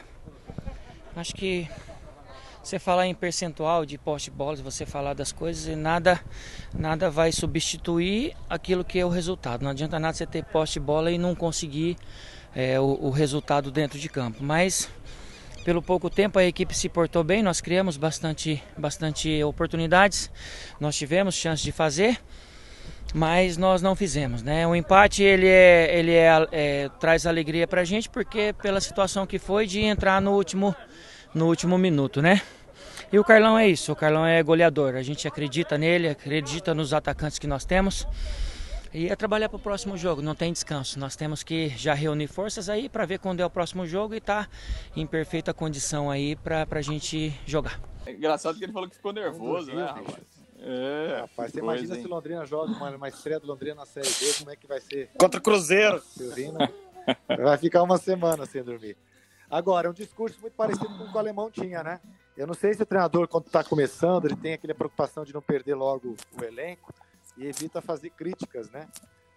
[1.17, 1.69] Acho que
[2.63, 6.21] você falar em percentual de poste bolas, você falar das coisas e nada,
[6.73, 9.63] nada vai substituir aquilo que é o resultado.
[9.63, 11.97] Não adianta nada você ter poste bola e não conseguir
[12.55, 14.43] é, o, o resultado dentro de campo.
[14.43, 14.89] Mas
[15.65, 20.31] pelo pouco tempo a equipe se portou bem, nós criamos bastante, bastante oportunidades,
[20.79, 22.21] nós tivemos chance de fazer,
[23.15, 24.67] mas nós não fizemos, né?
[24.67, 29.27] O empate ele é, ele é, é traz alegria para a gente porque pela situação
[29.27, 30.75] que foi de entrar no último
[31.35, 32.43] no último minuto, né?
[33.13, 34.97] E o Carlão é isso, o Carlão é goleador.
[34.97, 38.07] A gente acredita nele, acredita nos atacantes que nós temos.
[38.95, 41.01] E é trabalhar para o próximo jogo, não tem descanso.
[41.01, 44.21] Nós temos que já reunir forças aí para ver quando é o próximo jogo e
[44.21, 44.49] tá
[44.95, 47.81] em perfeita condição aí para a gente jogar.
[48.07, 50.25] É engraçado que ele falou que ficou nervoso, né, rapaz?
[50.61, 52.03] É, rapaz, você coisa, imagina hein?
[52.03, 54.81] se Londrina joga uma, uma estreia do Londrina na Série B, como é que vai
[54.81, 55.11] ser?
[55.19, 56.01] Contra o Cruzeiro.
[57.37, 58.97] vai ficar uma semana sem dormir.
[59.51, 62.01] Agora, é um discurso muito parecido com o que o alemão tinha, né?
[62.37, 65.43] Eu não sei se o treinador, quando está começando, ele tem aquela preocupação de não
[65.43, 66.95] perder logo o elenco
[67.37, 68.89] e evita fazer críticas, né?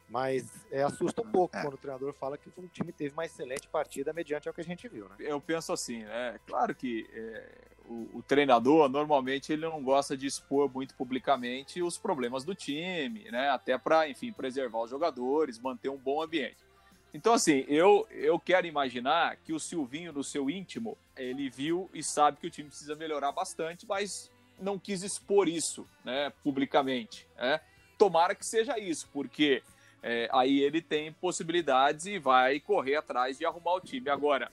[0.10, 1.62] Mas é, assusta um pouco é.
[1.62, 4.64] quando o treinador fala que o time teve uma excelente partida mediante ao que a
[4.64, 5.16] gente viu, né?
[5.20, 6.40] Eu penso assim, né?
[6.48, 7.52] Claro que é,
[7.90, 13.30] o, o, treinador, normalmente, ele não gosta de expor muito publicamente os problemas do time,
[13.30, 13.50] né?
[13.50, 16.68] Até para, enfim, preservar os jogadores, manter um bom ambiente.
[17.14, 22.04] Então, assim, eu, eu quero imaginar que o Silvinho, no seu íntimo, ele viu e
[22.04, 27.28] sabe que o time precisa melhorar bastante, mas não quis expor isso né, publicamente.
[27.36, 27.60] Né?
[27.98, 29.64] Tomara que seja isso, porque
[30.04, 34.10] é, aí ele tem possibilidades e vai correr atrás de arrumar o time.
[34.10, 34.52] Agora,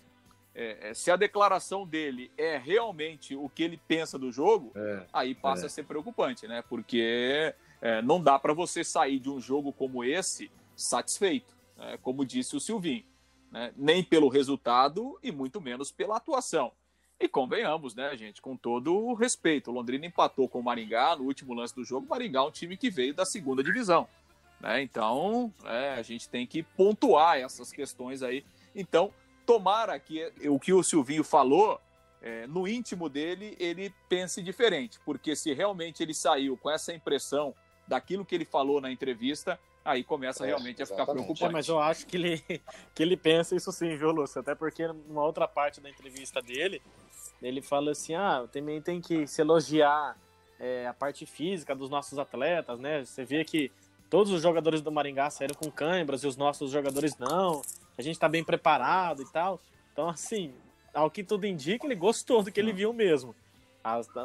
[0.54, 5.06] é, é se a declaração dele é realmente o que ele pensa do jogo, é,
[5.12, 5.66] aí passa é.
[5.66, 6.62] a ser preocupante, né?
[6.68, 12.24] Porque é, não dá para você sair de um jogo como esse satisfeito né, como
[12.24, 13.04] disse o Silvinho,
[13.50, 16.72] né, nem pelo resultado e muito menos pela atuação.
[17.18, 21.24] E convenhamos, né, gente, com todo o respeito, o Londrina empatou com o Maringá no
[21.24, 22.06] último lance do jogo.
[22.06, 24.08] O Maringá é um time que veio da segunda divisão.
[24.60, 24.82] Né?
[24.82, 28.44] Então, é, a gente tem que pontuar essas questões aí.
[28.74, 29.12] Então,
[29.46, 31.80] tomara que o que o Silvinho falou,
[32.20, 37.54] é, no íntimo dele, ele pense diferente, porque se realmente ele saiu com essa impressão
[37.86, 41.44] daquilo que ele falou na entrevista, aí começa é, realmente a ficar preocupante.
[41.44, 42.38] É, mas eu acho que ele,
[42.94, 44.40] que ele pensa isso sim, viu, Lúcio?
[44.40, 46.80] Até porque numa outra parte da entrevista dele,
[47.48, 50.16] ele fala assim, ah, também tem que se elogiar
[50.58, 53.04] é, a parte física dos nossos atletas, né?
[53.04, 53.70] Você vê que
[54.08, 57.62] todos os jogadores do Maringá saíram com câimbras e os nossos jogadores não.
[57.96, 59.60] A gente tá bem preparado e tal.
[59.92, 60.54] Então, assim,
[60.92, 63.34] ao que tudo indica, ele gostou do que ele viu mesmo.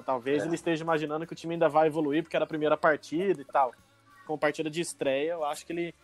[0.06, 0.46] Talvez é.
[0.46, 3.46] ele esteja imaginando que o time ainda vai evoluir porque era a primeira partida e
[3.46, 3.74] tal
[4.30, 5.96] como partida de estreia, eu acho que ele,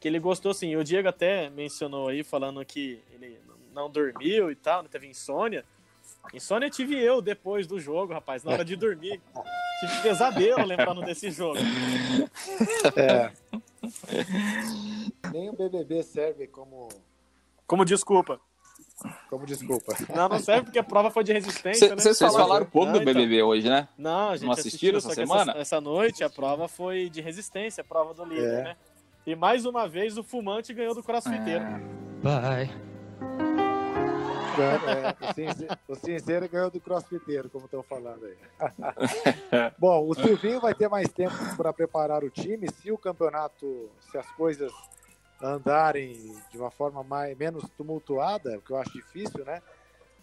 [0.00, 0.74] que ele gostou sim.
[0.74, 3.38] O Diego até mencionou aí, falando que ele
[3.74, 5.66] não dormiu e tal, não teve insônia.
[6.32, 9.20] Insônia tive eu depois do jogo, rapaz, na hora de dormir.
[9.80, 11.58] tive pesadelo lembrando desse jogo.
[12.96, 13.30] É.
[15.32, 16.88] Nem o BBB serve como.
[17.66, 18.40] Como desculpa.
[19.28, 19.94] Como desculpa.
[20.14, 22.00] Não, não serve porque a prova foi de resistência, Cê, né?
[22.00, 23.48] Vocês falaram pouco do BBB então...
[23.48, 23.88] hoje, né?
[23.98, 25.52] Não, a gente não assistiram assistiu, essa semana?
[25.52, 28.62] Essa, essa, noite a prova foi de resistência, a prova do líder, é.
[28.62, 28.76] né?
[29.26, 31.64] E mais uma vez o fumante ganhou do crossfiteiro.
[32.22, 33.53] Bye.
[34.60, 38.36] É, o cinzeiro ganhou do crossfiteiro, como estão falando aí.
[39.78, 42.68] Bom, o Silvinho vai ter mais tempo para preparar o time.
[42.70, 44.72] Se o campeonato, se as coisas
[45.42, 49.60] andarem de uma forma mais, menos tumultuada, o que eu acho difícil, né?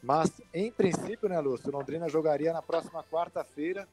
[0.01, 3.87] Mas, em princípio, né, Lúcio, Londrina jogaria na próxima quarta-feira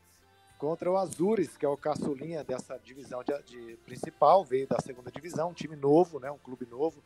[0.56, 5.10] contra o Azures, que é o caçulinha dessa divisão de, de, principal, veio da segunda
[5.10, 7.02] divisão, um time novo, né, um clube novo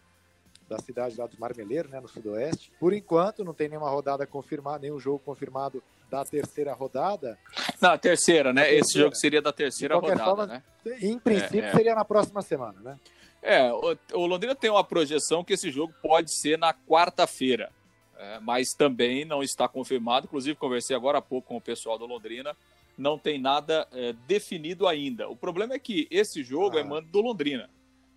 [0.68, 2.72] da cidade lá do Marmeleiro, né, no sudoeste.
[2.78, 7.38] Por enquanto, não tem nenhuma rodada confirmada, nenhum jogo confirmado da terceira rodada.
[7.80, 8.72] Na terceira, né?
[8.74, 10.62] Esse jogo seria da terceira rodada, forma, né?
[11.00, 11.72] Em princípio, é, é.
[11.74, 12.98] seria na próxima semana, né?
[13.42, 17.72] É, o, o Londrina tem uma projeção que esse jogo pode ser na quarta-feira,
[18.16, 20.26] é, mas também não está confirmado.
[20.26, 22.54] Inclusive, conversei agora há pouco com o pessoal do Londrina,
[22.96, 25.28] não tem nada é, definido ainda.
[25.28, 26.84] O problema é que esse jogo é ah.
[26.84, 27.68] é mando do Londrina.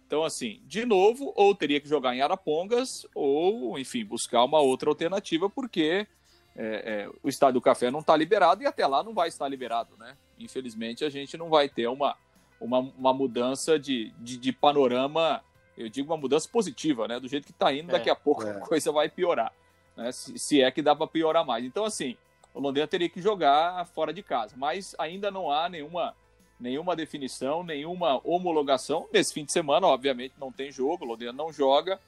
[0.05, 4.89] Então, assim, de novo, ou teria que jogar em Arapongas, ou, enfim, buscar uma outra
[4.89, 6.07] alternativa, porque
[6.55, 9.47] é, é, o Estádio do Café não está liberado e até lá não vai estar
[9.47, 10.15] liberado, né?
[10.39, 12.15] Infelizmente, a gente não vai ter uma
[12.59, 15.43] uma, uma mudança de, de, de panorama,
[15.77, 17.19] eu digo uma mudança positiva, né?
[17.19, 18.51] Do jeito que está indo, daqui É, a pouco é.
[18.51, 19.51] a coisa vai piorar,
[19.95, 20.11] né?
[20.11, 21.65] Se, se é que dá para piorar mais.
[21.65, 22.17] Então, assim,
[22.53, 26.15] o Londrina teria que jogar fora de casa, mas ainda não há nenhuma,
[26.59, 29.07] nenhuma definição, nenhuma homologação.
[29.11, 31.99] Nesse fim de semana, obviamente, não tem jogo, o Londrina não joga,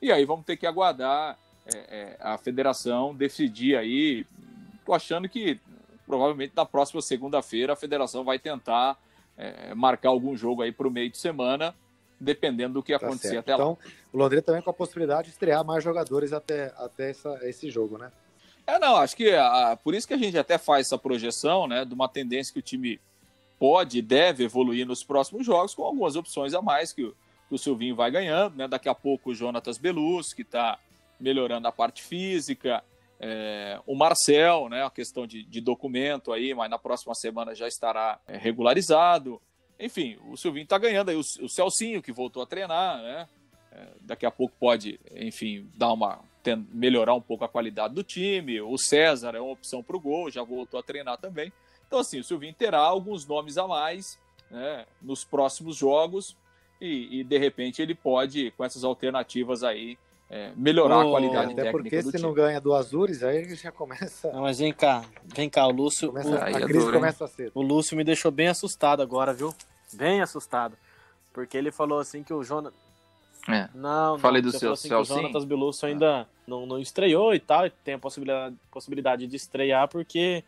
[0.00, 4.26] e aí vamos ter que aguardar é, é, a federação decidir aí.
[4.84, 5.60] Tô achando que
[6.06, 8.98] provavelmente na próxima segunda-feira a federação vai tentar
[9.38, 11.74] é, marcar algum jogo aí para o meio de semana,
[12.20, 13.40] dependendo do que Tá acontecer certo.
[13.48, 13.62] até lá.
[13.62, 13.78] Então,
[14.12, 17.96] o Londrina também com a possibilidade de estrear mais jogadores até, até essa, esse jogo,
[17.98, 18.10] né?
[18.66, 21.84] É, não, acho que a- por isso que a gente até faz essa projeção, né,
[21.84, 23.00] de uma tendência que o time
[23.62, 27.14] pode e deve evoluir nos próximos jogos, com algumas opções a mais que o,
[27.48, 28.66] que o Silvinho vai ganhando, né?
[28.66, 30.80] Daqui a pouco o Jonatas Belus, que está
[31.20, 32.82] melhorando a parte física,
[33.20, 37.68] é, o Marcel, né, a questão de, de documento aí, mas na próxima semana já
[37.68, 39.40] estará é, regularizado.
[39.78, 43.28] Enfim, o Silvinho está ganhando aí, o, o Celcinho, que voltou a treinar, né?
[43.70, 46.18] É, daqui a pouco pode, enfim, dar uma
[46.72, 48.60] melhorar um pouco a qualidade do time.
[48.60, 51.52] O César é uma opção para o gol, já voltou a treinar também.
[51.92, 54.18] Então, assim, o Silvinho terá alguns nomes a mais
[54.50, 56.34] né, nos próximos jogos
[56.80, 59.98] e, e, de repente, ele pode, com essas alternativas aí,
[60.30, 62.22] é, melhorar a Ô, qualidade Até técnica porque do se time.
[62.22, 64.32] não ganha do Azures, aí ele já começa.
[64.32, 65.04] Não, mas vem cá,
[65.36, 66.92] vem cá, o Lúcio, começa o, a é crise hein?
[66.92, 67.52] começa cedo.
[67.54, 69.54] o Lúcio me deixou bem assustado agora, viu?
[69.92, 70.74] Bem assustado.
[71.30, 72.72] Porque ele falou assim que o Jonas.
[73.46, 73.68] É.
[73.74, 75.04] Não, Falei não, do seu assim que o?
[75.04, 79.86] Jonatas Belusso ainda não, não estreou e tal, e tem a possibilidade, possibilidade de estrear
[79.88, 80.42] porque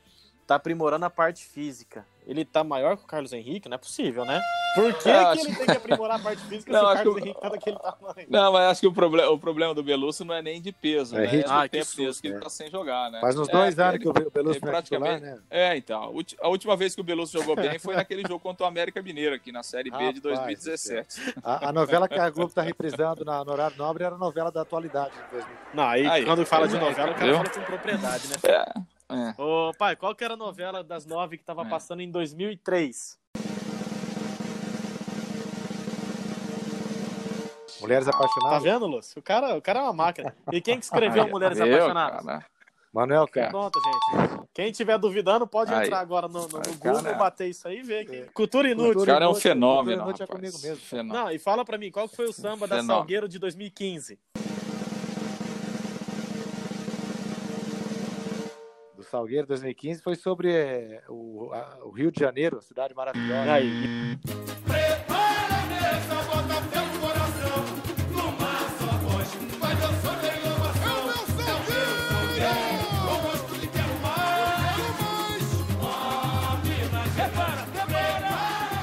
[0.47, 2.05] tá aprimorando a parte física.
[2.27, 3.69] Ele tá maior que o Carlos Henrique?
[3.69, 4.41] Não é possível, né?
[4.75, 7.15] Por que, que acho- ele tem que aprimorar a parte física Não, se o Carlos
[7.17, 8.27] que Henrique tá daquele tamanho?
[8.31, 11.15] Não, mas acho que o, proble o problema do Belusso não é nem de peso,
[11.17, 11.27] É né?
[11.27, 11.53] ritmo.
[11.53, 12.41] É Ah, que tempo susto, que ele é.
[12.41, 13.21] tá sem jogar, né?
[13.21, 15.39] Faz uns É, dois anos ele- que o Be- o Belusso é titular, praticamente- né?
[15.51, 16.15] É, então.
[16.41, 19.35] a última vez que o Belusso jogou bem foi naquele jogo contra o América Mineiro,
[19.35, 21.35] aqui na Série B de Rapaz 2017.
[21.45, 24.51] A, a novela que a Globo tá reprisando na, no horário nobre era a novela
[24.51, 25.13] da atualidade.
[25.15, 25.57] de 2000.
[25.75, 28.35] Não, aí, Aí, quando fala de é, novela, o cara fala com propriedade, né?
[28.45, 28.94] É.
[29.39, 31.69] Ô, pai, qual que era a novela das nove que tava É.
[31.69, 33.19] passando em 2003?
[37.81, 38.63] Mulheres Tá Apaixonadas.
[38.63, 39.19] vendo, Lúcio?
[39.19, 40.35] O cara, o cara é uma máquina.
[40.51, 42.25] E quem que escreveu Aí, Mulheres viu, Apaixonadas?
[42.25, 42.47] cara?
[42.95, 43.51] Manuel, cara.
[43.51, 44.41] Pronto, gente.
[44.55, 45.85] Quem tiver duvidando pode Aí.
[45.87, 47.17] entrar agora no, no, no Aí, Google, cara.
[47.19, 48.07] bater isso aí e ver.
[48.07, 48.23] Que...
[48.33, 49.03] Cultura inútil.
[49.03, 50.77] O cara é um fenômeno, inútil é comigo mesmo.
[50.77, 51.15] Fenômeno.
[51.25, 52.95] Não, e fala pra mim, qual que foi o samba da Fenômeno.
[53.01, 54.19] Salgueiro de 2015?
[59.15, 63.53] Salgueiro 2015 foi sobre é, o, a- o Rio de Janeiro, a cidade maravilhosa.
[63.53, 64.19] Aí.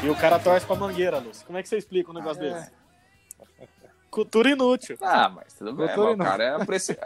[0.04, 1.46] E o cara torce pra mangueira, Lúcio.
[1.46, 2.54] Como é que você explica um negócio Ah, é.
[2.54, 2.72] desse?
[4.10, 4.98] Cultura inútil.
[5.02, 5.86] Ah, mas tudo bem.
[5.88, 6.18] Mas o Inútil.
[6.26, 6.98] cara é apreci...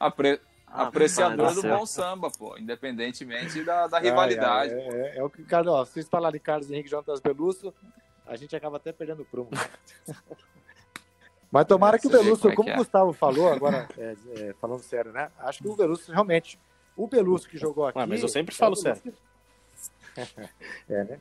[0.00, 0.40] apre-
[0.76, 1.78] Ah, apreciador do céu.
[1.78, 2.58] bom samba, pô.
[2.58, 4.72] Independentemente da, da rivalidade.
[4.74, 6.90] ai, é, é- é o que o Carlos, ó, se vocês falarem de Carlos Henrique
[6.90, 7.72] Jonatas Belusso,
[8.26, 9.50] a gente acaba até perdendo o prumo.
[11.50, 12.76] Mas tomara É, que o Belusso, como é como o é.
[12.76, 15.30] Gustavo falou, agora, é, é, falando sério, né?
[15.38, 16.58] Acho que o Belusso realmente.
[16.96, 17.98] O Belusso que jogou aqui.
[17.98, 19.14] Ué, mas eu sempre é o falo Belusso que-
[20.92, 21.20] é, né?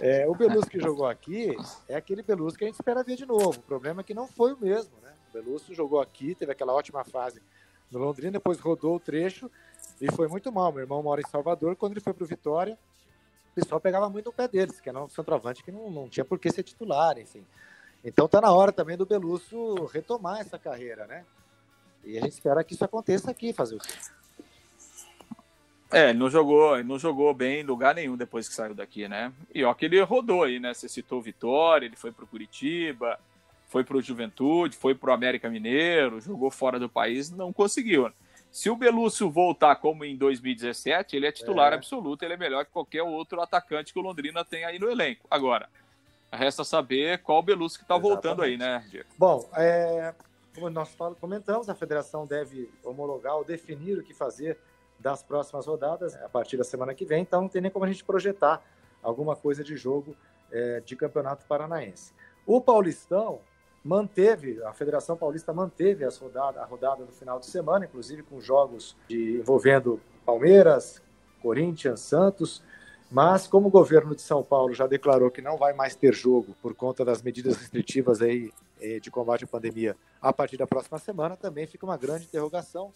[0.00, 1.56] É, o Belusso que jogou aqui
[1.88, 3.58] é aquele Belusso que a gente espera ver de novo.
[3.58, 5.12] O problema é que não foi o mesmo, né?
[5.30, 7.42] O Belusso jogou aqui, teve aquela ótima fase
[7.90, 9.50] no Londrina, depois rodou o trecho
[10.00, 10.72] e foi muito mal.
[10.72, 12.78] Meu irmão mora em Salvador, quando ele foi pro Vitória,
[13.52, 16.24] o pessoal pegava muito no pé deles, que era um centroavante que não, não tinha
[16.24, 17.44] por que ser titular, enfim.
[18.04, 21.24] Então tá na hora também do Belusso retomar essa carreira, né?
[22.04, 23.78] E a gente espera que isso aconteça aqui, fazer o?
[25.90, 29.08] É, ele não jogou, ele não jogou bem em lugar nenhum depois que saiu daqui,
[29.08, 29.32] né?
[29.54, 30.74] E ó, que ele rodou aí, né?
[30.74, 33.18] Você citou o Vitória, ele foi pro Curitiba,
[33.68, 38.10] foi pro Juventude, foi pro América Mineiro, jogou fora do país, não conseguiu.
[38.50, 41.76] Se o Belusso voltar como em 2017, ele é titular É.
[41.76, 45.26] absoluto, ele é melhor que qualquer outro atacante que o Londrina tem aí no elenco.
[45.30, 45.68] Agora,
[46.32, 49.08] resta saber qual o Belusso que tá voltando aí, né, Diego?
[49.18, 50.14] Bom, é,
[50.54, 54.58] como nós comentamos, a federação deve homologar ou definir o que fazer
[54.98, 57.88] das próximas rodadas a partir da semana que vem, então não tem nem como a
[57.88, 58.62] gente projetar
[59.02, 60.16] alguma coisa de jogo
[60.50, 62.12] é, de campeonato paranaense.
[62.46, 63.40] O Paulistão
[63.84, 68.40] manteve, a Federação Paulista manteve as rodada, a rodada no final de semana, inclusive com
[68.40, 71.02] jogos de- envolvendo Palmeiras,
[71.40, 72.62] Corinthians, Santos,
[73.10, 76.54] mas como o governo de São Paulo já declarou que não vai mais ter jogo
[76.60, 80.98] por conta das medidas restritivas aí eh, de combate à pandemia a partir da próxima
[80.98, 82.92] semana, também fica uma grande interrogação,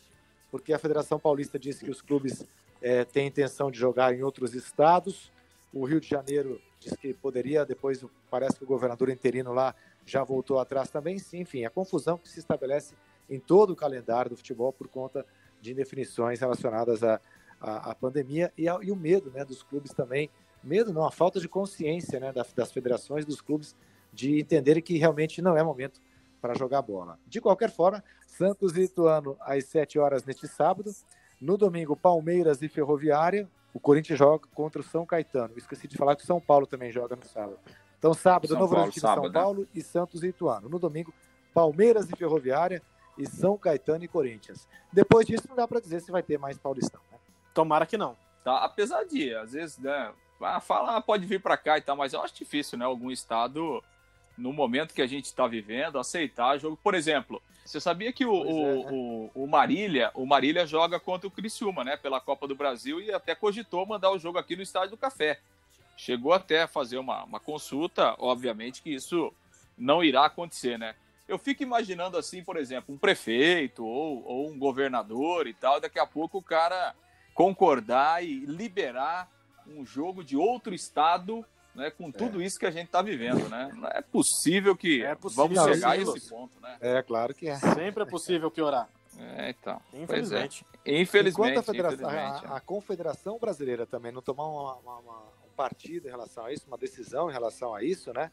[0.50, 2.44] porque a Federação Paulista disse que os clubes
[2.82, 5.32] eh, têm intenção de jogar em outros estados.
[5.72, 9.72] O Rio de Janeiro Diz que poderia, depois parece que o governador interino lá
[10.04, 11.18] já voltou atrás também.
[11.18, 12.94] Sim, enfim, a confusão que se estabelece
[13.28, 15.24] em todo o calendário do futebol por conta
[15.60, 17.20] de indefinições relacionadas à,
[17.60, 20.28] à, à pandemia e, ao, e, o medo né, dos clubes também.
[20.62, 23.74] Medo não, a falta de consciência né, das, das federações, dos clubes,
[24.12, 26.00] de entenderem que realmente não é momento
[26.40, 27.18] para jogar bola.
[27.26, 30.90] De qualquer forma, Santos e Ituano às 7 horas neste sábado.
[31.40, 33.48] No domingo, Palmeiras e Ferroviária.
[33.72, 35.54] O Corinthians joga contra o São Caetano.
[35.56, 37.58] Esqueci de falar que o São Paulo também joga no sábado.
[38.02, 39.32] Então, sábado, São Novo Paulo, sábado, São né?
[39.32, 40.68] Paulo e Santos e Ituano.
[40.68, 41.14] No domingo,
[41.54, 42.82] Palmeiras e Ferroviária
[43.16, 44.66] e São Caetano e Corinthians.
[44.92, 47.00] Depois disso, não dá para dizer se vai ter mais Paulistão.
[47.12, 47.18] Né?
[47.54, 48.16] Tomara que não.
[48.42, 50.12] Tá, apesar de, às vezes, né,
[50.62, 52.84] falar pode vir para cá e tal, mas eu acho difícil, né?
[52.84, 53.80] Algum estado
[54.36, 56.76] no momento que a gente está vivendo, aceitar jogo.
[56.82, 58.88] Por exemplo, você sabia que o, o, é, né?
[58.90, 61.96] o, o, Marília, o Marília joga contra o Criciúma, né?
[61.96, 65.38] Pela Copa do Brasil e até cogitou mandar o jogo aqui no Estádio do Café.
[65.96, 69.32] Chegou até a fazer uma, uma consulta, obviamente que isso
[69.76, 70.94] não irá acontecer, né?
[71.28, 75.98] Eu fico imaginando assim, por exemplo, um prefeito ou, ou um governador e tal, daqui
[75.98, 76.94] a pouco o cara
[77.34, 79.30] concordar e liberar
[79.66, 82.12] um jogo de outro estado né, com é.
[82.12, 82.44] tudo é.
[82.44, 83.70] isso que a gente está vivendo, né?
[83.74, 86.76] Não é possível que é possível, vamos chegar a esse ponto, né?
[86.80, 87.56] É, claro que é.
[87.56, 88.88] Sempre é possível piorar.
[89.18, 89.80] É, então.
[89.94, 90.66] Infelizmente.
[90.84, 91.00] É.
[91.00, 91.50] Infelizmente.
[91.50, 96.06] Enquanto a, federação, a, a, Confederação Brasileira também não tomar uma, uma, uma, um partido
[96.06, 98.30] em relação a isso, uma decisão em relação a isso, né?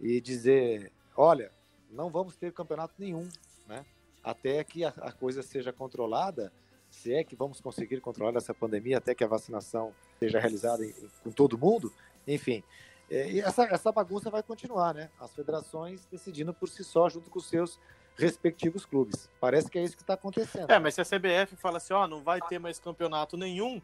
[0.00, 1.52] E dizer, olha,
[1.90, 3.28] não vamos ter campeonato nenhum,
[3.66, 3.84] né?
[4.22, 6.52] Até que a, a coisa seja controlada,
[6.90, 10.90] se é que vamos conseguir controlar essa pandemia, até que a vacinação seja realizada em,
[10.90, 11.92] em, com todo mundo,
[12.26, 12.62] enfim,
[13.10, 15.10] é, e essa, essa bagunça vai continuar, né?
[15.20, 17.78] As federações decidindo por si só, junto com os seus
[18.16, 19.28] respectivos clubes.
[19.40, 20.70] Parece que é isso que está acontecendo.
[20.70, 23.80] É, mas se a CBF fala assim, ó, não vai ter mais campeonato nenhum,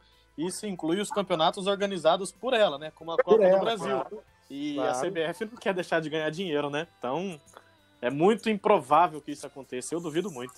[0.46, 2.92] isso inclui os campeonatos organizados por ela, né?
[2.94, 3.88] Como a Copa ela, do Brasil.
[3.88, 4.90] Claro, e claro.
[4.90, 6.86] a CBF não quer deixar de ganhar dinheiro, né?
[6.98, 7.40] Então,
[8.00, 9.94] é muito improvável que isso aconteça.
[9.94, 10.54] Eu duvido muito.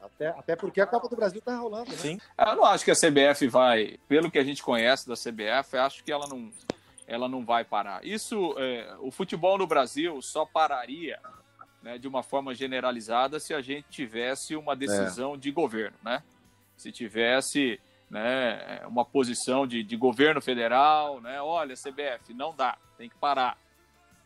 [0.00, 1.96] Até, até porque a Copa do Brasil está rolando, né?
[1.96, 2.18] Sim.
[2.38, 6.04] Eu não acho que a CBF vai, pelo que a gente conhece da CBF, acho
[6.04, 6.50] que ela não
[7.06, 8.04] ela não vai parar.
[8.04, 11.20] Isso, é, o futebol no Brasil só pararia
[11.80, 15.36] né, de uma forma generalizada se a gente tivesse uma decisão é.
[15.36, 16.22] de governo, né?
[16.76, 21.40] Se tivesse né, uma posição de, de governo federal, né?
[21.40, 23.58] Olha, CBF, não dá, tem que parar.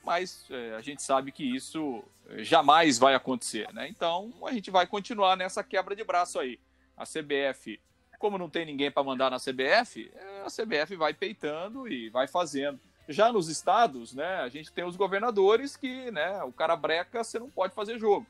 [0.05, 2.03] Mas é, a gente sabe que isso
[2.39, 3.89] jamais vai acontecer, né?
[3.89, 6.59] Então a gente vai continuar nessa quebra de braço aí.
[6.97, 7.81] A CBF
[8.21, 12.29] como não tem ninguém para mandar na CBF, é, a CBF vai peitando e vai
[12.29, 12.79] fazendo.
[13.09, 17.39] Já nos estados, né, a gente tem os governadores que, né, o cara breca, você
[17.39, 18.27] não pode fazer jogo.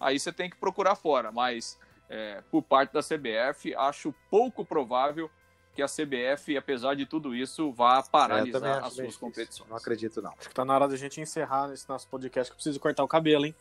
[0.00, 1.30] Aí você tem que procurar fora.
[1.30, 5.30] Mas é, por parte da CBF, acho pouco provável
[5.74, 9.68] que a CBF, apesar de tudo isso, vá paralisar é, as suas competições.
[9.68, 10.32] Não acredito, não.
[10.38, 13.02] Acho que tá na hora da gente encerrar esse nosso podcast, que eu preciso cortar
[13.02, 13.54] o cabelo, hein?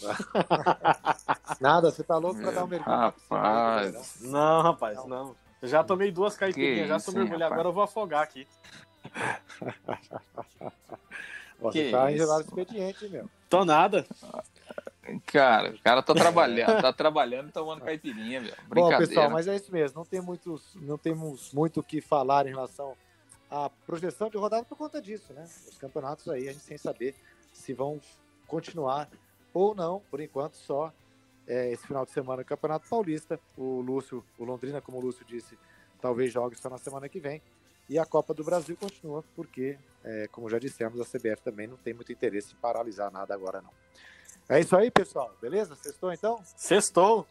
[1.60, 2.96] Nada, você tá louco pra dar um mergulho.
[2.96, 4.20] Rapaz.
[4.22, 5.08] Não, rapaz, não.
[5.08, 5.36] não.
[5.62, 8.46] Já tomei duas caipirinhas, já tô mergulhando, agora eu vou afogar aqui.
[11.60, 13.30] Você que tá engelado expediente, meu.
[13.48, 14.04] Tô nada.
[15.26, 18.54] Cara, o cara tá trabalhando, tá trabalhando e tomando caipirinha, meu.
[18.68, 19.98] Bom, pessoal, mas é isso mesmo.
[19.98, 22.96] Não, tem muitos, não temos muito o que falar em relação
[23.50, 25.44] à projeção de rodada por conta disso, né?
[25.68, 27.16] Os campeonatos aí, a gente sem saber
[27.52, 28.00] se vão
[28.46, 29.08] continuar
[29.52, 30.92] ou não, por enquanto, só
[31.46, 33.38] é, esse final de semana o Campeonato Paulista.
[33.56, 35.58] O Lúcio, o Londrina, como o Lúcio disse,
[36.00, 37.42] talvez jogue só na semana que vem.
[37.88, 41.76] E a Copa do Brasil continua, porque, é, como já dissemos, a CBF também não
[41.76, 43.70] tem muito interesse em paralisar nada agora, não.
[44.48, 45.32] É isso aí, pessoal.
[45.40, 45.74] Beleza?
[45.76, 46.40] Sextou, então?
[46.56, 47.26] Sextou.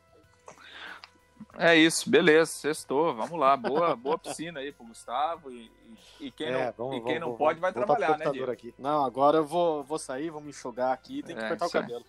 [1.57, 3.13] É isso, beleza, sextou.
[3.13, 3.57] Vamos lá.
[3.57, 5.51] Boa, boa piscina aí pro Gustavo.
[5.51, 5.71] E,
[6.19, 8.51] e, e quem é, não, vamos, e quem vamos, não pode vai trabalhar, né, Diego?
[8.51, 8.73] Aqui.
[8.77, 11.71] Não, agora eu vou, vou sair, vou me enxugar aqui tem que é, cortar o
[11.71, 12.05] cabelo.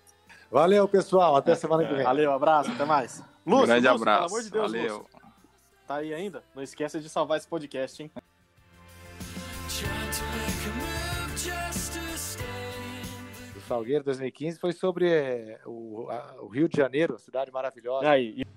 [0.51, 1.35] Valeu, pessoal.
[1.37, 2.05] Até semana que vem.
[2.05, 3.23] Valeu, abraço, até mais.
[3.45, 4.27] Lúcio, grande Lúcio, abraço.
[4.27, 4.99] Pelo amor de Deus, Valeu.
[4.99, 5.23] Lúcio.
[5.87, 6.45] Tá aí ainda?
[6.55, 8.11] Não esqueça de salvar esse podcast, hein?
[13.73, 18.07] Salgueiro 2015 foi sobre é, o, a, o Rio de Janeiro, cidade maravilhosa.
[18.07, 18.35] Aí.
[18.35, 18.52] Prepara a mesa,